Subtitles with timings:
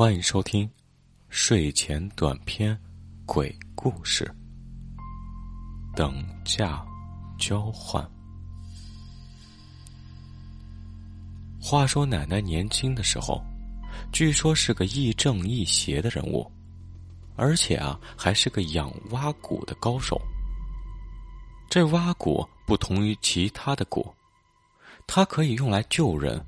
[0.00, 0.66] 欢迎收听
[1.28, 2.74] 睡前短篇
[3.26, 4.34] 鬼故事。
[5.94, 6.82] 等价
[7.38, 8.02] 交换。
[11.60, 13.44] 话说奶奶年轻的时候，
[14.10, 16.50] 据说是个亦正亦邪的人物，
[17.36, 20.18] 而且啊，还是个养蛙骨的高手。
[21.68, 24.10] 这蛙骨不同于其他的骨，
[25.06, 26.42] 它可以用来救人，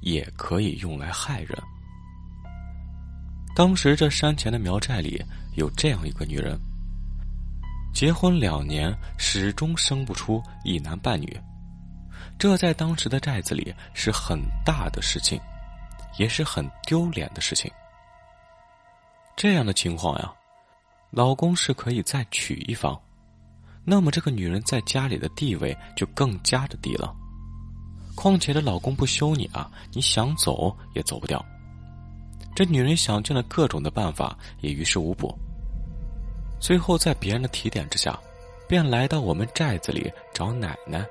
[0.00, 1.60] 也可以用来害人。
[3.54, 5.22] 当时这山前的苗寨里
[5.54, 6.58] 有这样一个女人，
[7.94, 11.40] 结婚两年始终生不出一男半女，
[12.36, 15.40] 这在当时的寨子里是很大的事情，
[16.18, 17.70] 也是很丢脸的事情。
[19.36, 20.32] 这样的情况呀，
[21.12, 23.00] 老公是可以再娶一房，
[23.84, 27.14] 那么这个女人在家里的地位就更加的低了。
[28.16, 31.44] 况且这老公不休你啊，你想走也走不掉。
[32.54, 35.36] 这女人想尽了各种的办法，也于事无补。
[36.60, 38.18] 最后，在别人的提点之下，
[38.68, 41.04] 便来到我们寨子里找奶奶。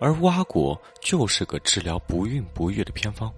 [0.00, 3.32] 而蛙果就是个治疗不孕不育的偏方。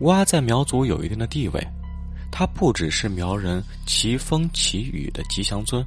[0.00, 1.66] 蛙在苗族有一定的地位，
[2.30, 5.84] 它不只是苗人祈风祈雨的吉祥尊，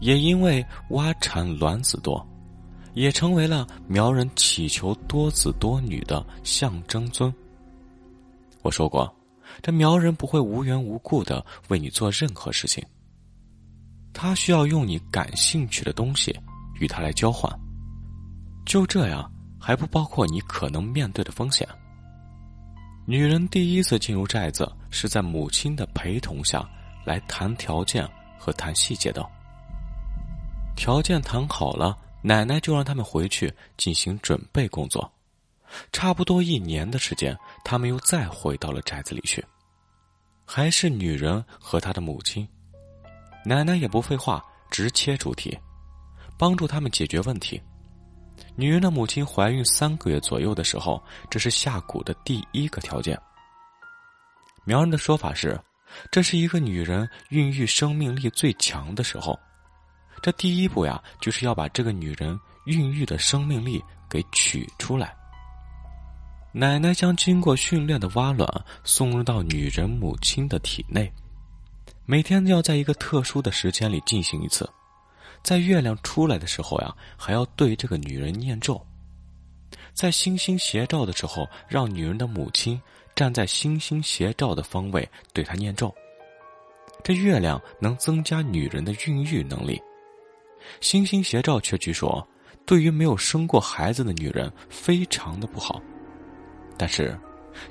[0.00, 2.24] 也因为蛙产卵子多，
[2.94, 7.32] 也成为了苗人祈求多子多女的象征尊。
[8.62, 9.12] 我说过，
[9.62, 12.84] 这苗人不会无缘无故的为你做任何事情。
[14.12, 16.36] 他需要用你感兴趣的东西
[16.80, 17.50] 与他来交换。
[18.66, 21.66] 就这样，还不包括你可能面对的风险。
[23.06, 26.68] 女人第一次进入寨子是在母亲的陪同下
[27.04, 28.08] 来谈条件
[28.38, 29.24] 和谈细节的。
[30.76, 35.10] 条件谈好了，奶奶就让他们回去进行准备工作。
[35.92, 39.44] 差不多一年的时间，他们又再回到了宅子里去，
[40.44, 42.46] 还是女人和她的母亲。
[43.44, 45.58] 奶奶也不废话，直切主题，
[46.36, 47.60] 帮助他们解决问题。
[48.56, 53.18] 女人的母亲怀孕三个月左右的时候，这是下蛊的第一个条件。
[54.64, 55.58] 苗人的说法是，
[56.10, 59.38] 这是一个女人孕育生命力最强的时候，
[60.22, 65.16] 这第一步呀，就是要把这个女人孕育的生命力给取出来。
[66.52, 68.48] 奶奶将经过训练的蛙卵
[68.82, 71.10] 送入到女人母亲的体内，
[72.06, 74.68] 每天要在一个特殊的时间里进行一次，
[75.44, 78.84] 在月亮出来的时候呀，还要对这个女人念咒，
[79.94, 82.80] 在星星斜照的时候，让女人的母亲
[83.14, 85.94] 站在星星斜照的方位对她念咒。
[87.04, 89.80] 这月亮能增加女人的孕育能力，
[90.80, 92.26] 星星斜照却据说
[92.66, 95.80] 对于没有生过孩子的女人非常的不好。
[96.80, 97.14] 但是，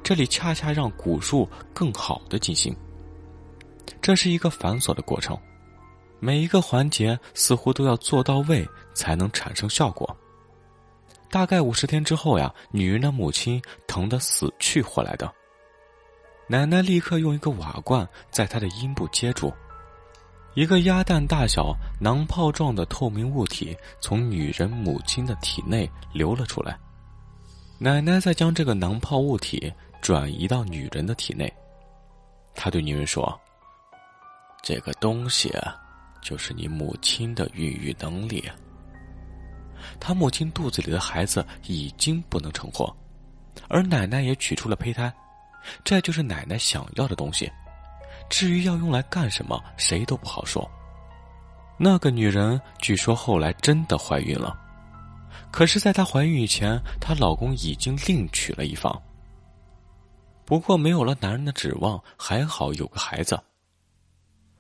[0.03, 2.75] 这里恰恰让蛊术更好的进行。
[3.99, 5.35] 这是一个繁琐的过程，
[6.19, 10.15] 每一个环节似乎都要做到位才能产生效果。
[11.27, 15.33] 大概五十天之后呀，女人的母亲疼得死去活来的。
[16.45, 19.51] 奶奶立刻用一个瓦罐在她的阴部接住，
[20.53, 26.77] 一个鸭蛋大小囊泡状的透明物体从女人母亲的体内流了出来。
[27.81, 31.51] 奶奶再将这个囊泡物体转移到女人的体内，
[32.53, 33.39] 她对女人说
[34.61, 35.49] ：“这个东西
[36.21, 38.43] 就是你母亲的孕育能力。
[39.97, 42.93] 她母亲肚子里的孩子已经不能成活，
[43.69, 45.09] 而奶奶也取出了胚胎，
[45.85, 47.49] 这就是奶奶想要的东西。
[48.29, 50.69] 至于要用来干什么，谁都不好说。
[51.77, 54.59] 那个女人据说后来真的怀孕了。”
[55.51, 59.01] 可是，在她怀孕以前，她老公已经另娶了一房。
[60.45, 63.39] 不过，没有了男人的指望，还好有个孩子。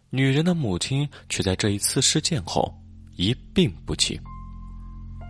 [0.09, 2.73] 女人的母亲却在这一次事件后
[3.15, 4.19] 一病不起。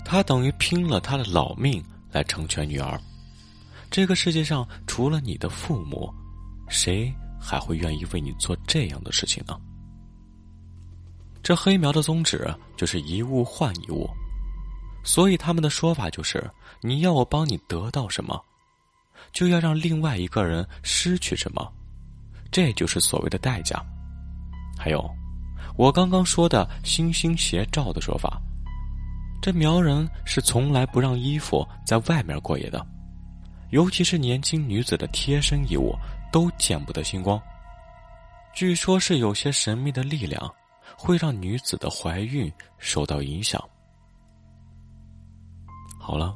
[0.06, 3.00] 她等于拼了她的老命来成全女儿。
[3.92, 6.10] 这个世界上，除了你的父母，
[6.70, 9.60] 谁还会愿意为你做这样的事情呢？
[11.44, 12.48] 这黑苗的宗旨
[12.78, 14.10] 就是一物换一物。
[15.04, 16.50] 所以他们的说法就是：
[16.82, 18.40] 你要我帮你得到什么，
[19.32, 21.72] 就要让另外一个人失去什么，
[22.52, 23.84] 这就是所谓的代价。
[24.78, 25.10] 还有，
[25.76, 28.42] 我刚刚说的星星斜照的说法，
[29.42, 32.86] 这苗人是从来不让衣服在外面过夜的，
[33.72, 35.96] 尤其是年轻女子的贴身衣物
[36.32, 37.42] 都见不得星光。
[38.54, 40.54] 据说是有些神秘的力量，
[40.98, 43.64] 会让女子的怀孕受到影响。
[46.10, 46.36] 好了，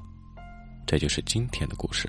[0.85, 2.07] 这就是今天的故事。